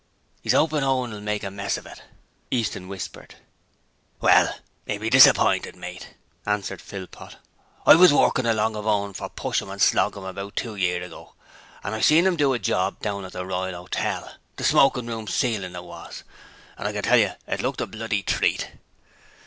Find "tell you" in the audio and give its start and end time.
17.03-17.33